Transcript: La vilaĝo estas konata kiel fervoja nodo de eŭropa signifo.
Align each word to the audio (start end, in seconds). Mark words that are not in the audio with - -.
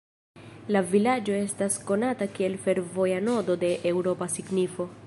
La 0.75 0.81
vilaĝo 0.93 1.35
estas 1.41 1.77
konata 1.91 2.29
kiel 2.39 2.59
fervoja 2.65 3.21
nodo 3.31 3.61
de 3.67 3.73
eŭropa 3.93 4.35
signifo. 4.41 4.95